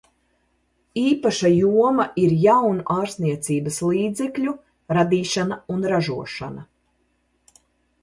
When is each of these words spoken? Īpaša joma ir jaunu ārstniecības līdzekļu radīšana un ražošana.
Īpaša 1.01 1.51
joma 1.55 2.07
ir 2.23 2.33
jaunu 2.45 2.87
ārstniecības 2.95 3.79
līdzekļu 3.93 4.57
radīšana 5.01 5.63
un 5.77 5.89
ražošana. 5.95 6.69